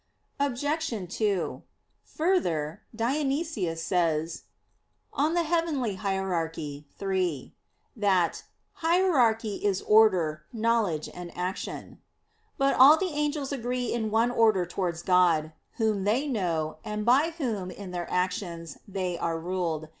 Obj. 0.39 1.09
2: 1.15 1.61
Further, 2.05 2.81
Dionysius 2.95 3.83
says 3.83 4.45
(Coel. 5.15 5.35
Hier. 5.35 6.51
iii) 6.57 7.55
that 7.95 8.43
"hierarchy 8.73 9.55
is 9.63 9.81
order, 9.83 10.43
knowledge, 10.51 11.07
and 11.13 11.31
action." 11.37 12.01
But 12.57 12.73
all 12.73 12.97
the 12.97 13.13
angels 13.13 13.51
agree 13.51 13.93
in 13.93 14.09
one 14.09 14.31
order 14.31 14.65
towards 14.65 15.03
God, 15.03 15.51
Whom 15.73 16.03
they 16.05 16.25
know, 16.25 16.77
and 16.83 17.05
by 17.05 17.35
Whom 17.37 17.69
in 17.69 17.91
their 17.91 18.09
actions 18.09 18.79
they 18.87 19.19
are 19.19 19.37
ruled. 19.39 19.87